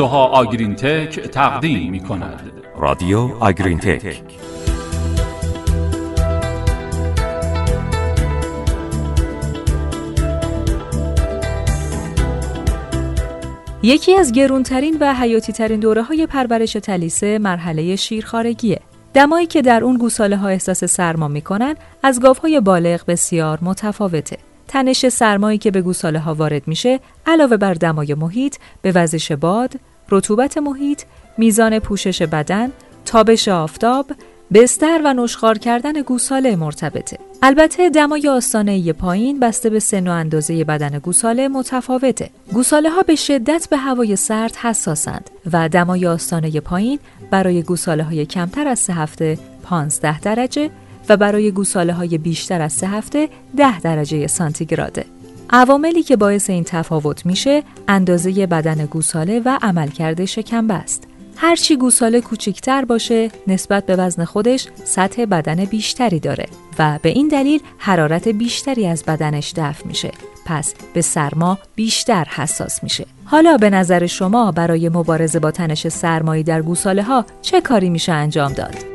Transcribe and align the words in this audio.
سوها 0.00 0.26
آگرین 0.26 0.74
تک 0.74 1.20
تقدیم 1.20 1.90
می 1.90 2.00
کند 2.00 2.52
رادیو 2.76 3.18
آگرین 3.40 3.78
تک 3.78 4.22
یکی 13.82 14.14
از 14.14 14.32
گرونترین 14.32 14.96
و 15.00 15.14
حیاتی 15.14 15.52
ترین 15.52 15.80
دوره 15.80 16.02
های 16.02 16.26
پرورش 16.26 16.72
تلیسه 16.72 17.38
مرحله 17.38 17.96
شیرخارگیه. 17.96 18.80
دمایی 19.14 19.46
که 19.46 19.62
در 19.62 19.84
اون 19.84 19.96
گوساله 19.96 20.36
ها 20.36 20.48
احساس 20.48 20.84
سرما 20.84 21.28
می‌کنن 21.28 21.74
از 22.02 22.20
گاوهای 22.20 22.60
بالغ 22.60 23.00
بسیار 23.06 23.58
متفاوته. 23.62 24.38
تنش 24.68 25.08
سرمایی 25.08 25.58
که 25.58 25.70
به 25.70 25.82
گوساله 25.82 26.18
ها 26.18 26.34
وارد 26.34 26.68
میشه 26.68 27.00
علاوه 27.26 27.56
بر 27.56 27.74
دمای 27.74 28.14
محیط 28.14 28.56
به 28.82 28.92
وزش 28.92 29.32
باد، 29.32 29.74
رطوبت 30.10 30.58
محیط، 30.58 31.02
میزان 31.38 31.78
پوشش 31.78 32.22
بدن، 32.22 32.72
تابش 33.04 33.48
آفتاب، 33.48 34.06
بستر 34.54 35.00
و 35.04 35.14
نشخار 35.14 35.58
کردن 35.58 36.02
گوساله 36.02 36.56
مرتبطه. 36.56 37.18
البته 37.42 37.90
دمای 37.90 38.28
آستانه 38.28 38.92
پایین 38.92 39.40
بسته 39.40 39.70
به 39.70 39.78
سن 39.78 40.08
و 40.08 40.10
اندازه 40.10 40.64
بدن 40.64 40.98
گوساله 40.98 41.48
متفاوته. 41.48 42.30
گوساله 42.52 42.90
ها 42.90 43.02
به 43.02 43.14
شدت 43.14 43.68
به 43.70 43.76
هوای 43.76 44.16
سرد 44.16 44.56
حساسند 44.56 45.30
و 45.52 45.68
دمای 45.68 46.06
آستانه 46.06 46.60
پایین 46.60 46.98
برای 47.30 47.62
گوساله 47.62 48.02
های 48.02 48.26
کمتر 48.26 48.68
از 48.68 48.78
سه 48.78 48.92
هفته 48.92 49.38
15 49.62 50.20
درجه 50.20 50.70
و 51.08 51.16
برای 51.16 51.50
گوساله 51.50 51.92
های 51.92 52.18
بیشتر 52.18 52.60
از 52.60 52.72
سه 52.72 52.88
هفته 52.88 53.28
10 53.56 53.80
درجه 53.80 54.26
سانتیگراده. 54.26 55.04
عواملی 55.52 56.02
که 56.02 56.16
باعث 56.16 56.50
این 56.50 56.64
تفاوت 56.64 57.26
میشه 57.26 57.62
اندازه 57.88 58.46
بدن 58.46 58.86
گوساله 58.86 59.42
و 59.44 59.58
عملکرد 59.62 60.24
شکم 60.24 60.70
است. 60.70 61.06
هرچی 61.36 61.76
گوساله 61.76 62.20
کوچکتر 62.20 62.84
باشه 62.84 63.30
نسبت 63.46 63.86
به 63.86 63.96
وزن 63.96 64.24
خودش 64.24 64.68
سطح 64.84 65.24
بدن 65.24 65.64
بیشتری 65.64 66.20
داره 66.20 66.46
و 66.78 66.98
به 67.02 67.08
این 67.08 67.28
دلیل 67.28 67.60
حرارت 67.78 68.28
بیشتری 68.28 68.86
از 68.86 69.04
بدنش 69.04 69.52
دفع 69.56 69.86
میشه 69.86 70.10
پس 70.46 70.74
به 70.94 71.00
سرما 71.00 71.58
بیشتر 71.74 72.24
حساس 72.24 72.82
میشه 72.82 73.06
حالا 73.24 73.56
به 73.56 73.70
نظر 73.70 74.06
شما 74.06 74.52
برای 74.52 74.88
مبارزه 74.88 75.38
با 75.38 75.50
تنش 75.50 75.88
سرمایی 75.88 76.42
در 76.42 76.62
گوساله 76.62 77.02
ها 77.02 77.24
چه 77.42 77.60
کاری 77.60 77.90
میشه 77.90 78.12
انجام 78.12 78.52
داد؟ 78.52 78.89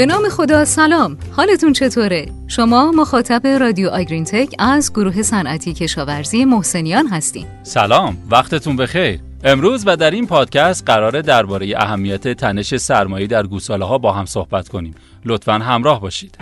به 0.00 0.06
نام 0.06 0.28
خدا 0.28 0.64
سلام. 0.64 1.16
حالتون 1.32 1.72
چطوره؟ 1.72 2.26
شما 2.48 2.90
مخاطب 2.90 3.46
رادیو 3.46 3.88
آگرین 3.88 4.24
تک 4.24 4.54
از 4.58 4.92
گروه 4.92 5.22
صنعتی 5.22 5.72
کشاورزی 5.72 6.44
محسنیان 6.44 7.06
هستین 7.06 7.46
سلام. 7.62 8.16
وقتتون 8.30 8.76
بخیر. 8.76 9.20
امروز 9.44 9.82
و 9.86 9.96
در 9.96 10.10
این 10.10 10.26
پادکست 10.26 10.84
قراره 10.86 11.22
درباره 11.22 11.74
اهمیت 11.76 12.28
تنش 12.28 12.76
سرمایی 12.76 13.26
در 13.26 13.46
گوساله 13.46 13.84
ها 13.84 13.98
با 13.98 14.12
هم 14.12 14.24
صحبت 14.24 14.68
کنیم. 14.68 14.94
لطفا 15.24 15.52
همراه 15.52 16.00
باشید. 16.00 16.36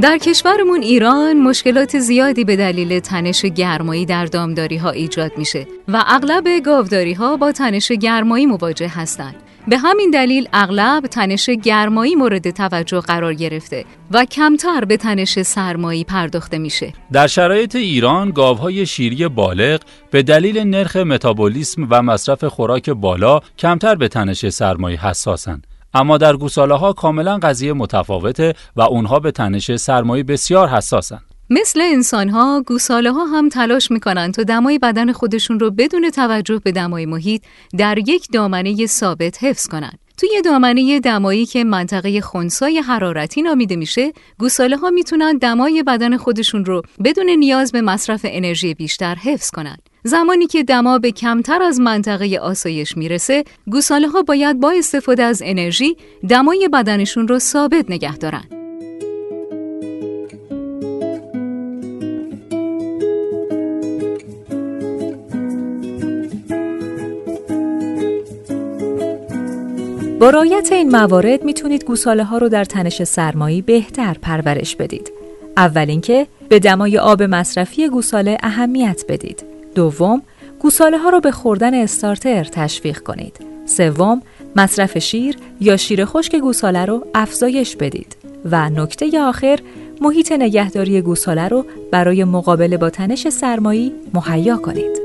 در 0.00 0.18
کشورمون 0.18 0.82
ایران 0.82 1.36
مشکلات 1.36 1.98
زیادی 1.98 2.44
به 2.44 2.56
دلیل 2.56 3.00
تنش 3.00 3.44
گرمایی 3.44 4.06
در 4.06 4.24
دامداری 4.24 4.76
ها 4.76 4.90
ایجاد 4.90 5.32
میشه 5.38 5.66
و 5.88 6.04
اغلب 6.06 6.44
گاوداری 6.64 7.12
ها 7.12 7.36
با 7.36 7.52
تنش 7.52 7.92
گرمایی 7.92 8.46
مواجه 8.46 8.88
هستند. 8.88 9.34
به 9.68 9.78
همین 9.78 10.10
دلیل 10.10 10.48
اغلب 10.52 11.06
تنش 11.06 11.50
گرمایی 11.50 12.14
مورد 12.14 12.50
توجه 12.50 13.00
قرار 13.00 13.34
گرفته 13.34 13.84
و 14.10 14.24
کمتر 14.24 14.84
به 14.84 14.96
تنش 14.96 15.42
سرمایی 15.42 16.04
پرداخته 16.04 16.58
میشه. 16.58 16.92
در 17.12 17.26
شرایط 17.26 17.76
ایران 17.76 18.30
گاوهای 18.30 18.86
شیری 18.86 19.28
بالغ 19.28 19.80
به 20.10 20.22
دلیل 20.22 20.58
نرخ 20.58 20.96
متابولیسم 20.96 21.86
و 21.90 22.02
مصرف 22.02 22.44
خوراک 22.44 22.90
بالا 22.90 23.40
کمتر 23.58 23.94
به 23.94 24.08
تنش 24.08 24.48
سرمایی 24.48 24.96
حساسند. 24.96 25.66
اما 25.94 26.18
در 26.18 26.36
گوساله 26.36 26.74
ها 26.74 26.92
کاملا 26.92 27.38
قضیه 27.38 27.72
متفاوته 27.72 28.54
و 28.76 28.82
اونها 28.82 29.18
به 29.18 29.30
تنش 29.30 29.76
سرمایی 29.76 30.22
بسیار 30.22 30.68
حساسن. 30.68 31.20
مثل 31.50 31.80
انسان 31.80 32.28
ها 32.28 32.62
گوساله 32.66 33.12
ها 33.12 33.24
هم 33.24 33.48
تلاش 33.48 33.90
می‌کنن 33.90 34.32
تا 34.32 34.42
دمای 34.42 34.78
بدن 34.78 35.12
خودشون 35.12 35.60
رو 35.60 35.70
بدون 35.70 36.10
توجه 36.10 36.58
به 36.58 36.72
دمای 36.72 37.06
محیط 37.06 37.42
در 37.78 37.98
یک 37.98 38.28
دامنه 38.32 38.86
ثابت 38.86 39.44
حفظ 39.44 39.66
کنن. 39.66 39.92
توی 40.18 40.42
دامنه 40.44 41.00
دمایی 41.00 41.46
که 41.46 41.64
منطقه 41.64 42.20
خونسای 42.20 42.78
حرارتی 42.78 43.42
نامیده 43.42 43.76
میشه، 43.76 44.12
گوساله 44.38 44.76
ها 44.76 44.90
می‌تونن 44.90 45.38
دمای 45.38 45.82
بدن 45.82 46.16
خودشون 46.16 46.64
رو 46.64 46.82
بدون 47.04 47.30
نیاز 47.30 47.72
به 47.72 47.80
مصرف 47.80 48.20
انرژی 48.24 48.74
بیشتر 48.74 49.14
حفظ 49.14 49.50
کنن. 49.50 49.76
زمانی 50.06 50.46
که 50.46 50.62
دما 50.62 50.98
به 50.98 51.10
کمتر 51.10 51.62
از 51.62 51.80
منطقه 51.80 52.38
آسایش 52.42 52.96
می‌رسه، 52.96 53.44
گوساله 53.66 54.08
ها 54.08 54.22
باید 54.22 54.60
با 54.60 54.70
استفاده 54.70 55.22
از 55.22 55.42
انرژی 55.44 55.96
دمای 56.28 56.68
بدنشون 56.72 57.28
رو 57.28 57.38
ثابت 57.38 57.90
نگه 57.90 58.16
دارن. 58.16 58.44
با 70.20 70.30
رایت 70.30 70.68
این 70.72 70.90
موارد 70.90 71.44
می‌تونید 71.44 71.84
گوساله 71.84 72.24
ها 72.24 72.38
رو 72.38 72.48
در 72.48 72.64
تنش 72.64 73.02
سرمایی 73.02 73.62
بهتر 73.62 74.16
پرورش 74.22 74.76
بدید. 74.76 75.12
اول 75.56 75.86
اینکه 75.90 76.26
به 76.48 76.58
دمای 76.58 76.98
آب 76.98 77.22
مصرفی 77.22 77.88
گوساله 77.88 78.38
اهمیت 78.42 79.02
بدید. 79.08 79.55
دوم، 79.76 80.22
گوساله 80.60 80.98
ها 80.98 81.08
رو 81.08 81.20
به 81.20 81.30
خوردن 81.30 81.74
استارتر 81.74 82.44
تشویق 82.44 82.98
کنید. 82.98 83.36
سوم، 83.66 84.22
مصرف 84.56 84.98
شیر 84.98 85.36
یا 85.60 85.76
شیر 85.76 86.04
خشک 86.04 86.36
گوساله 86.36 86.84
رو 86.84 87.06
افزایش 87.14 87.76
بدید. 87.76 88.16
و 88.50 88.70
نکته 88.70 89.20
آخر، 89.20 89.58
محیط 90.00 90.32
نگهداری 90.32 91.00
گوساله 91.00 91.48
رو 91.48 91.64
برای 91.90 92.24
مقابله 92.24 92.76
با 92.76 92.90
تنش 92.90 93.28
سرمایی 93.28 93.92
مهیا 94.14 94.56
کنید. 94.56 94.95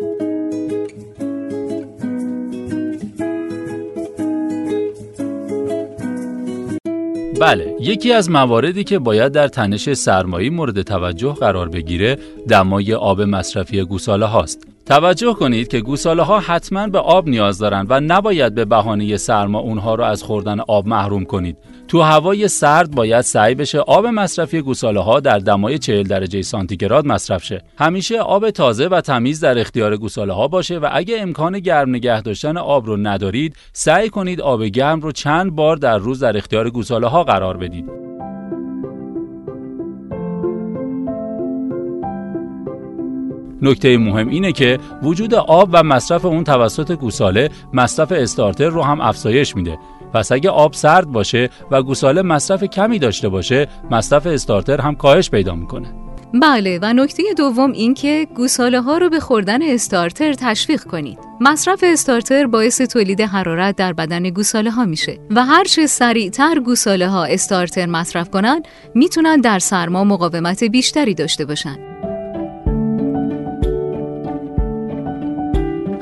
بله 7.41 7.75
یکی 7.79 8.13
از 8.13 8.29
مواردی 8.29 8.84
که 8.84 9.00
باید 9.00 9.31
در 9.31 9.47
تنش 9.47 9.94
سرمایی 9.94 10.50
مورد 10.50 10.81
توجه 10.81 11.34
قرار 11.34 11.69
بگیره 11.69 12.18
دمای 12.50 12.94
آب 12.94 13.22
مصرفی 13.22 13.84
گوساله 13.84 14.25
هاست 14.25 14.68
توجه 14.85 15.34
کنید 15.34 15.68
که 15.68 15.79
گوساله 15.79 16.24
ها 16.24 16.40
حتما 16.40 16.88
به 16.88 17.00
آب 17.00 17.28
نیاز 17.29 17.57
دارند 17.57 17.88
و 17.90 18.00
نباید 18.00 18.56
به 18.56 18.66
بهانه 18.66 19.18
سرما 19.18 19.59
اونها 19.59 19.96
رو 19.96 20.03
از 20.03 20.24
خوردن 20.24 20.59
آب 20.59 20.88
محروم 20.88 21.25
کنید. 21.25 21.57
تو 21.91 22.02
هوای 22.02 22.47
سرد 22.47 22.96
باید 22.96 23.22
سعی 23.22 23.56
بشه 23.56 23.79
آب 23.79 24.06
مصرفی 24.06 24.62
گوساله 24.62 25.00
ها 25.00 25.19
در 25.19 25.40
دمای 25.40 25.78
40 25.78 26.03
درجه 26.03 26.41
سانتیگراد 26.41 27.06
مصرف 27.06 27.44
شه. 27.44 27.62
همیشه 27.78 28.19
آب 28.19 28.50
تازه 28.50 28.88
و 28.88 29.02
تمیز 29.02 29.40
در 29.40 29.59
اختیار 29.59 29.97
گوساله 29.97 30.34
ها 30.34 30.47
باشه 30.47 30.79
و 30.79 30.90
اگه 30.91 31.22
امکان 31.22 31.59
گرم 31.59 31.90
نگه 31.90 32.22
داشتن 32.22 32.57
آب 32.57 32.85
رو 32.85 32.97
ندارید، 32.97 33.56
سعی 33.74 34.09
کنید 34.09 34.41
آب 34.41 34.63
گرم 34.63 35.02
رو 35.02 35.12
چند 35.12 35.56
بار 35.56 35.75
در 35.75 35.97
روز 35.97 36.19
در 36.19 36.38
اختیار 36.38 36.69
گوساله 36.69 37.07
ها 37.07 37.24
قرار 37.24 37.57
بدید. 37.57 37.85
نکته 43.61 43.97
مهم 43.97 44.29
اینه 44.29 44.52
که 44.52 44.79
وجود 45.03 45.34
آب 45.34 45.70
و 45.72 45.84
مصرف 45.84 46.26
اون 46.26 46.43
توسط 46.43 46.91
گوساله 46.91 47.49
مصرف 47.73 48.11
استارتر 48.11 48.70
رو 48.70 48.82
هم 48.82 49.02
افزایش 49.02 49.55
میده 49.55 49.78
پس 50.13 50.31
اگه 50.31 50.49
آب 50.49 50.73
سرد 50.73 51.08
باشه 51.08 51.49
و 51.72 51.84
گوساله 51.84 52.22
مصرف 52.22 52.63
کمی 52.63 52.99
داشته 52.99 53.29
باشه 53.29 53.67
مصرف 53.91 54.28
استارتر 54.28 54.81
هم 54.81 54.96
کاهش 54.96 55.29
پیدا 55.29 55.55
می‌کنه 55.55 55.93
بله 56.34 56.79
و 56.81 56.93
نکته 56.93 57.23
دوم 57.37 57.72
این 57.72 57.93
که 57.93 58.28
گوساله 58.35 58.81
ها 58.81 58.97
رو 58.97 59.09
به 59.09 59.19
خوردن 59.19 59.61
استارتر 59.61 60.34
تشویق 60.34 60.84
کنید. 60.84 61.19
مصرف 61.41 61.84
استارتر 61.87 62.47
باعث 62.47 62.81
تولید 62.81 63.22
حرارت 63.22 63.75
در 63.75 63.93
بدن 63.93 64.29
گوساله 64.29 64.72
ها 64.72 64.85
میشه 64.85 65.17
و 65.29 65.46
هرچه 65.46 65.87
سریعتر 65.87 66.59
گوساله 66.59 67.07
ها 67.07 67.25
استارتر 67.25 67.85
مصرف 67.85 68.29
کنند 68.29 68.67
می‌تونن 68.96 69.41
در 69.41 69.59
سرما 69.59 70.03
مقاومت 70.03 70.64
بیشتری 70.64 71.14
داشته 71.14 71.46
باشن. 71.46 71.91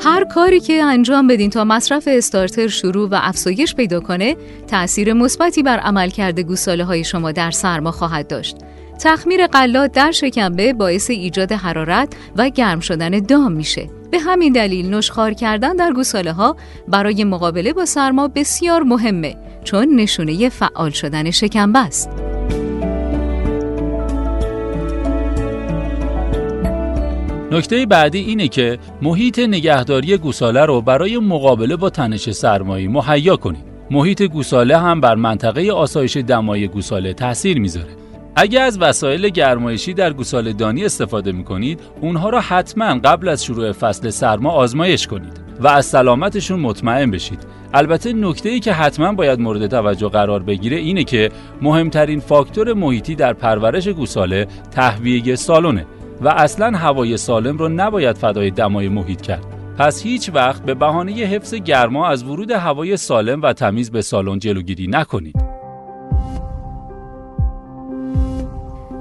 هر 0.09 0.23
کاری 0.23 0.59
که 0.59 0.83
انجام 0.83 1.27
بدین 1.27 1.49
تا 1.49 1.63
مصرف 1.63 2.07
استارتر 2.11 2.67
شروع 2.67 3.09
و 3.09 3.19
افزایش 3.21 3.75
پیدا 3.75 3.99
کنه 3.99 4.35
تأثیر 4.67 5.13
مثبتی 5.13 5.63
بر 5.63 5.77
عملکرد 5.77 6.39
گوساله 6.39 6.83
های 6.83 7.03
شما 7.03 7.31
در 7.31 7.51
سرما 7.51 7.91
خواهد 7.91 8.27
داشت 8.27 8.57
تخمیر 8.99 9.47
قلات 9.47 9.91
در 9.91 10.11
شکمبه 10.11 10.73
باعث 10.73 11.09
ایجاد 11.09 11.51
حرارت 11.51 12.13
و 12.35 12.49
گرم 12.49 12.79
شدن 12.79 13.09
دام 13.09 13.51
میشه 13.51 13.89
به 14.11 14.19
همین 14.19 14.53
دلیل 14.53 14.93
نشخار 14.93 15.33
کردن 15.33 15.75
در 15.75 15.93
گوساله 15.93 16.31
ها 16.31 16.55
برای 16.87 17.23
مقابله 17.23 17.73
با 17.73 17.85
سرما 17.85 18.27
بسیار 18.27 18.83
مهمه 18.83 19.35
چون 19.63 19.95
نشونه 19.95 20.49
فعال 20.49 20.89
شدن 20.89 21.31
شکمبه 21.31 21.79
است. 21.79 22.09
نکته 27.51 27.85
بعدی 27.85 28.19
اینه 28.19 28.47
که 28.47 28.79
محیط 29.01 29.39
نگهداری 29.39 30.17
گوساله 30.17 30.65
رو 30.65 30.81
برای 30.81 31.17
مقابله 31.17 31.75
با 31.75 31.89
تنش 31.89 32.31
سرمایی 32.31 32.87
مهیا 32.87 33.35
کنید. 33.35 33.63
محیط 33.91 34.21
گوساله 34.21 34.77
هم 34.77 35.01
بر 35.01 35.15
منطقه 35.15 35.71
آسایش 35.71 36.17
دمای 36.17 36.67
گوساله 36.67 37.13
تاثیر 37.13 37.59
می‌ذاره. 37.59 37.89
اگر 38.35 38.61
از 38.61 38.81
وسایل 38.81 39.29
گرمایشی 39.29 39.93
در 39.93 40.13
گوساله 40.13 40.53
دانی 40.53 40.85
استفاده 40.85 41.31
می 41.31 41.43
کنید، 41.43 41.79
اونها 42.01 42.29
را 42.29 42.39
حتما 42.41 42.99
قبل 43.03 43.27
از 43.27 43.45
شروع 43.45 43.71
فصل 43.71 44.09
سرما 44.09 44.51
آزمایش 44.51 45.07
کنید 45.07 45.39
و 45.59 45.67
از 45.67 45.85
سلامتشون 45.85 46.59
مطمئن 46.59 47.11
بشید. 47.11 47.39
البته 47.73 48.13
نکته 48.13 48.49
ای 48.49 48.59
که 48.59 48.73
حتما 48.73 49.13
باید 49.13 49.39
مورد 49.39 49.67
توجه 49.67 50.09
قرار 50.09 50.43
بگیره 50.43 50.77
اینه 50.77 51.03
که 51.03 51.31
مهمترین 51.61 52.19
فاکتور 52.19 52.73
محیطی 52.73 53.15
در 53.15 53.33
پرورش 53.33 53.87
گوساله 53.87 54.47
تهویه 54.71 55.35
سالونه 55.35 55.85
و 56.21 56.27
اصلا 56.27 56.77
هوای 56.77 57.17
سالم 57.17 57.57
رو 57.57 57.69
نباید 57.69 58.17
فدای 58.17 58.51
دمای 58.51 58.89
محیط 58.89 59.21
کرد. 59.21 59.45
پس 59.77 60.03
هیچ 60.03 60.31
وقت 60.33 60.63
به 60.63 60.73
بهانه 60.73 61.11
حفظ 61.11 61.53
گرما 61.53 62.07
از 62.07 62.23
ورود 62.23 62.51
هوای 62.51 62.97
سالم 62.97 63.41
و 63.41 63.53
تمیز 63.53 63.91
به 63.91 64.01
سالن 64.01 64.39
جلوگیری 64.39 64.87
نکنید. 64.87 65.35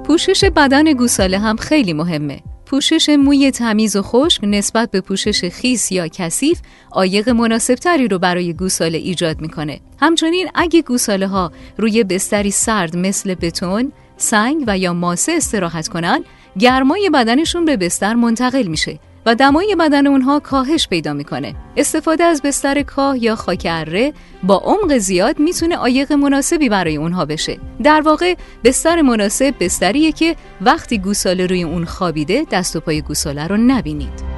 پوشش 0.05 0.43
بدن 0.43 0.93
گوساله 0.93 1.39
هم 1.39 1.55
خیلی 1.55 1.93
مهمه. 1.93 2.39
پوشش 2.65 3.09
موی 3.09 3.51
تمیز 3.51 3.95
و 3.95 4.01
خشک 4.01 4.43
نسبت 4.43 4.91
به 4.91 5.01
پوشش 5.01 5.45
خیس 5.45 5.91
یا 5.91 6.07
کثیف 6.07 6.61
آیق 6.91 7.29
مناسبتری 7.29 8.07
رو 8.07 8.19
برای 8.19 8.53
گوساله 8.53 8.97
ایجاد 8.97 9.41
می‌کنه. 9.41 9.79
همچنین 9.99 10.47
اگه 10.55 10.81
گوساله 10.81 11.27
ها 11.27 11.51
روی 11.77 12.03
بستری 12.03 12.51
سرد 12.51 12.97
مثل 12.97 13.35
بتون، 13.35 13.91
سنگ 14.17 14.63
و 14.67 14.77
یا 14.77 14.93
ماسه 14.93 15.31
استراحت 15.31 15.87
کنن، 15.87 16.23
گرمای 16.59 17.09
بدنشون 17.13 17.65
به 17.65 17.77
بستر 17.77 18.13
منتقل 18.13 18.63
میشه 18.67 18.99
و 19.25 19.35
دمای 19.35 19.75
بدن 19.79 20.07
اونها 20.07 20.39
کاهش 20.39 20.87
پیدا 20.87 21.13
می‌کنه. 21.13 21.55
استفاده 21.77 22.23
از 22.23 22.41
بستر 22.41 22.81
کاه 22.81 23.23
یا 23.23 23.35
خاک 23.35 23.67
اره 23.69 24.13
با 24.43 24.57
عمق 24.57 24.97
زیاد 24.97 25.39
می‌تونه 25.39 25.77
آیق 25.77 26.11
مناسبی 26.13 26.69
برای 26.69 26.97
اونها 26.97 27.25
بشه. 27.25 27.57
در 27.83 28.01
واقع 28.01 28.35
بستر 28.63 29.01
مناسب 29.01 29.55
بستریه 29.59 30.11
که 30.11 30.35
وقتی 30.61 30.97
گوساله 30.97 31.45
روی 31.45 31.63
اون 31.63 31.85
خوابیده 31.85 32.45
دست 32.51 32.75
و 32.75 32.79
پای 32.79 33.01
گوساله 33.01 33.47
رو 33.47 33.57
نبینید. 33.57 34.29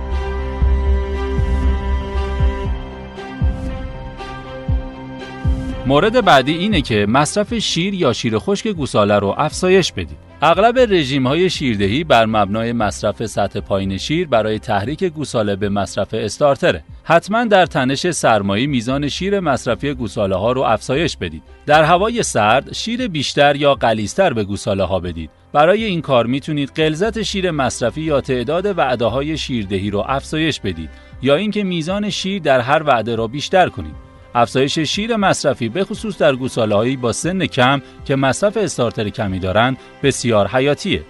مورد 5.88 6.25
بعدی 6.25 6.54
اینه 6.54 6.81
که 6.81 7.06
مصرف 7.10 7.54
شیر 7.54 7.94
یا 7.94 8.13
شیر 8.13 8.38
خشک 8.38 8.68
گوساله 8.68 9.19
رو 9.19 9.36
افزایش 9.38 9.92
بدید. 9.92 10.31
اغلب 10.43 10.79
رژیم 10.79 11.27
های 11.27 11.49
شیردهی 11.49 12.03
بر 12.03 12.25
مبنای 12.25 12.73
مصرف 12.73 13.25
سطح 13.25 13.59
پایین 13.59 13.97
شیر 13.97 14.27
برای 14.27 14.59
تحریک 14.59 15.03
گوساله 15.03 15.55
به 15.55 15.69
مصرف 15.69 16.13
استارتره. 16.13 16.83
حتما 17.03 17.45
در 17.45 17.65
تنش 17.65 18.11
سرمایی 18.11 18.67
میزان 18.67 19.07
شیر 19.09 19.39
مصرفی 19.39 19.93
گوساله 19.93 20.35
ها 20.35 20.51
رو 20.51 20.61
افزایش 20.61 21.17
بدید. 21.17 21.43
در 21.65 21.83
هوای 21.83 22.23
سرد 22.23 22.73
شیر 22.73 23.07
بیشتر 23.07 23.55
یا 23.55 23.75
قلیستر 23.75 24.33
به 24.33 24.43
گوساله 24.43 24.83
ها 24.83 24.99
بدید. 24.99 25.29
برای 25.53 25.83
این 25.83 26.01
کار 26.01 26.25
می‌تونید 26.25 26.71
غلظت 26.75 27.21
شیر 27.21 27.51
مصرفی 27.51 28.01
یا 28.01 28.21
تعداد 28.21 28.77
وعده 28.77 29.05
های 29.05 29.38
شیردهی 29.38 29.89
رو 29.89 30.03
افزایش 30.07 30.59
بدید 30.59 30.89
یا 31.21 31.35
اینکه 31.35 31.63
میزان 31.63 32.09
شیر 32.09 32.41
در 32.41 32.59
هر 32.59 32.83
وعده 32.83 33.15
را 33.15 33.27
بیشتر 33.27 33.69
کنید. 33.69 34.11
افزایش 34.36 34.80
شیر 34.80 35.16
مصرفی 35.16 35.69
به 35.69 35.83
خصوص 35.83 36.18
در 36.18 36.36
گوساله‌هایی 36.36 36.98
با 36.98 37.12
سن 37.12 37.45
کم 37.45 37.81
که 38.06 38.16
مصرف 38.16 38.57
استارتر 38.57 39.10
کمی 39.10 39.39
دارند 39.39 39.78
بسیار 40.04 40.48
حیاتیه. 40.48 41.04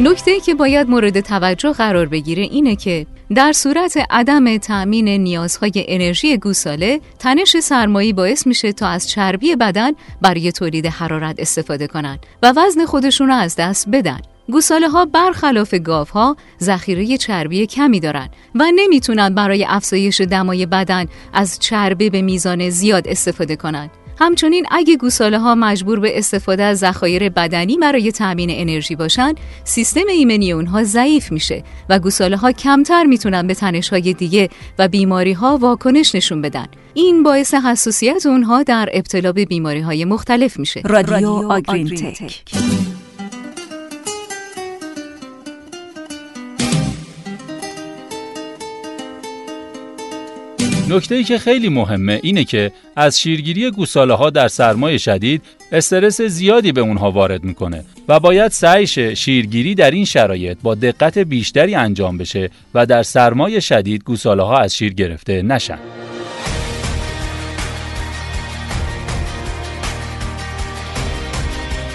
نکته 0.00 0.40
که 0.40 0.54
باید 0.54 0.90
مورد 0.90 1.20
توجه 1.20 1.72
قرار 1.72 2.06
بگیره 2.06 2.42
اینه 2.42 2.76
که 2.76 3.06
در 3.34 3.52
صورت 3.52 3.98
عدم 4.10 4.58
تأمین 4.58 5.08
نیازهای 5.08 5.72
انرژی 5.88 6.36
گوساله 6.36 7.00
تنش 7.18 7.56
سرمایی 7.56 8.12
باعث 8.12 8.46
میشه 8.46 8.72
تا 8.72 8.88
از 8.88 9.08
چربی 9.08 9.56
بدن 9.56 9.92
برای 10.20 10.52
تولید 10.52 10.86
حرارت 10.86 11.36
استفاده 11.38 11.86
کنند 11.86 12.26
و 12.42 12.52
وزن 12.56 12.84
خودشون 12.84 13.30
از 13.30 13.56
دست 13.56 13.88
بدن 13.88 14.20
گوساله 14.52 14.88
ها 14.88 15.04
برخلاف 15.04 15.74
گاف 15.74 16.10
ها 16.10 16.36
ذخیره 16.60 17.16
چربی 17.16 17.66
کمی 17.66 18.00
دارند 18.00 18.30
و 18.54 18.64
نمی‌تونن 18.74 19.34
برای 19.34 19.64
افزایش 19.68 20.20
دمای 20.20 20.66
بدن 20.66 21.06
از 21.32 21.58
چربی 21.58 22.10
به 22.10 22.22
میزان 22.22 22.70
زیاد 22.70 23.08
استفاده 23.08 23.56
کنند. 23.56 23.90
همچنین 24.18 24.66
اگه 24.70 24.96
گوساله 24.96 25.38
ها 25.38 25.54
مجبور 25.54 26.00
به 26.00 26.18
استفاده 26.18 26.62
از 26.62 26.78
ذخایر 26.78 27.28
بدنی 27.28 27.76
برای 27.76 28.12
تامین 28.12 28.50
انرژی 28.52 28.96
باشن 28.96 29.34
سیستم 29.64 30.06
ایمنی 30.08 30.52
اونها 30.52 30.84
ضعیف 30.84 31.32
میشه 31.32 31.62
و 31.88 31.98
گوساله 31.98 32.36
ها 32.36 32.52
کمتر 32.52 33.04
می‌تونن 33.04 33.46
به 33.46 33.54
تنش 33.54 33.88
های 33.88 34.14
دیگه 34.14 34.48
و 34.78 34.88
بیماری 34.88 35.32
ها 35.32 35.56
واکنش 35.56 36.14
نشون 36.14 36.42
بدن 36.42 36.66
این 36.94 37.22
باعث 37.22 37.54
حساسیت 37.54 38.26
اونها 38.26 38.62
در 38.62 38.88
ابتلا 38.92 39.32
به 39.32 39.44
بیماری 39.44 39.80
های 39.80 40.04
مختلف 40.04 40.58
میشه 40.58 40.82
رادیو 40.84 41.28
آگرین 41.28 41.88
تک. 41.88 42.42
نکته 50.88 51.14
ای 51.14 51.24
که 51.24 51.38
خیلی 51.38 51.68
مهمه 51.68 52.20
اینه 52.22 52.44
که 52.44 52.72
از 52.96 53.20
شیرگیری 53.20 53.70
گوساله 53.70 54.14
ها 54.14 54.30
در 54.30 54.48
سرمای 54.48 54.98
شدید 54.98 55.42
استرس 55.72 56.20
زیادی 56.20 56.72
به 56.72 56.80
اونها 56.80 57.10
وارد 57.10 57.44
می‌کنه 57.44 57.84
و 58.08 58.20
باید 58.20 58.50
سعیش 58.50 58.98
شیرگیری 58.98 59.74
در 59.74 59.90
این 59.90 60.04
شرایط 60.04 60.58
با 60.62 60.74
دقت 60.74 61.18
بیشتری 61.18 61.74
انجام 61.74 62.18
بشه 62.18 62.50
و 62.74 62.86
در 62.86 63.02
سرمای 63.02 63.60
شدید 63.60 64.04
گوساله 64.04 64.42
ها 64.42 64.58
از 64.58 64.76
شیر 64.76 64.94
گرفته 64.94 65.42
نشن. 65.42 65.78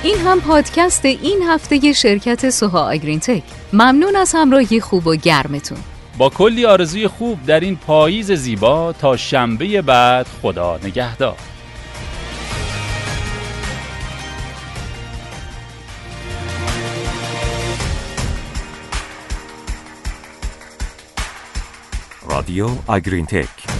این 0.04 0.18
هم 0.18 0.42
پادکست 0.42 1.06
این 1.06 1.40
هفته 1.50 1.94
شرکت 1.94 2.50
سوها 2.50 2.92
آگرین 2.92 3.20
تک 3.20 3.44
ممنون 3.74 4.16
از 4.16 4.32
همراهی 4.36 4.80
خوب 4.80 5.08
و 5.08 5.16
گرمتون 5.16 5.78
با 6.18 6.30
کلی 6.30 6.66
آرزوی 6.66 7.08
خوب 7.08 7.46
در 7.46 7.60
این 7.60 7.76
پاییز 7.76 8.32
زیبا 8.32 8.94
تا 8.94 9.18
شنبه 9.18 9.82
بعد 9.82 10.28
خدا 10.42 10.80
نگهدار. 10.84 11.36
رادیو 22.30 22.70
آگرین 22.88 23.26
تک 23.26 23.71